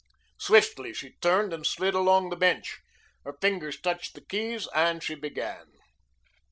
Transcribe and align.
Swiftly 0.39 0.95
she 0.95 1.11
turned 1.21 1.53
and 1.53 1.63
slid 1.67 1.93
along 1.93 2.31
the 2.31 2.35
bench. 2.35 2.79
Her 3.23 3.33
fingers 3.39 3.79
touched 3.79 4.15
the 4.15 4.21
keys 4.25 4.67
and 4.73 5.03
she 5.03 5.13
began. 5.13 5.73